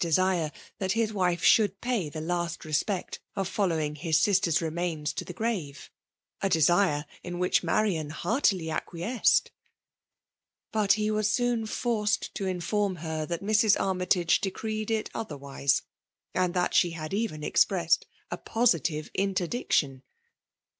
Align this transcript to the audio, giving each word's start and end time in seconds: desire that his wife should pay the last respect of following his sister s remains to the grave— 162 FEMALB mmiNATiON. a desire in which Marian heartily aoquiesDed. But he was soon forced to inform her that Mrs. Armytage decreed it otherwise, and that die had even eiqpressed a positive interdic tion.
desire 0.01 0.51
that 0.79 0.93
his 0.93 1.13
wife 1.13 1.43
should 1.43 1.79
pay 1.79 2.09
the 2.09 2.19
last 2.19 2.65
respect 2.65 3.19
of 3.35 3.47
following 3.47 3.93
his 3.93 4.19
sister 4.19 4.49
s 4.49 4.59
remains 4.59 5.13
to 5.13 5.23
the 5.23 5.31
grave— 5.31 5.91
162 6.39 6.41
FEMALB 6.41 6.41
mmiNATiON. 6.41 6.45
a 6.47 6.49
desire 6.49 7.05
in 7.21 7.37
which 7.37 7.61
Marian 7.63 8.09
heartily 8.09 8.65
aoquiesDed. 8.71 9.49
But 10.71 10.93
he 10.93 11.11
was 11.11 11.29
soon 11.29 11.67
forced 11.67 12.33
to 12.33 12.47
inform 12.47 12.95
her 13.05 13.27
that 13.27 13.43
Mrs. 13.43 13.79
Armytage 13.79 14.41
decreed 14.41 14.89
it 14.89 15.11
otherwise, 15.13 15.83
and 16.33 16.55
that 16.55 16.71
die 16.81 16.89
had 16.95 17.13
even 17.13 17.41
eiqpressed 17.41 17.99
a 18.31 18.37
positive 18.37 19.11
interdic 19.15 19.71
tion. 19.73 20.01